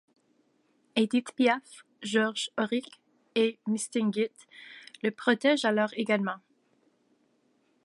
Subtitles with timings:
[0.95, 2.99] Édith Piaf, Georges Auric
[3.35, 4.33] et Mistinguett
[5.03, 6.37] le protègent alors également.